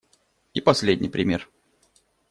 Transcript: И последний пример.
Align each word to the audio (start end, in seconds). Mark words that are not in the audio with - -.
И 0.55 0.61
последний 0.61 1.09
пример. 1.09 1.47